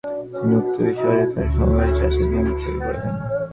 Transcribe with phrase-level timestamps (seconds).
[0.33, 3.15] তিনি উক্ত বিদ্যালয়টি তার সমবয়সী চাচার নামে উৎসর্গ করে দেন।